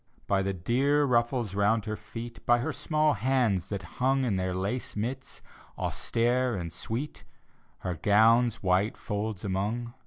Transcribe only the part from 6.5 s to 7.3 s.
and sweet.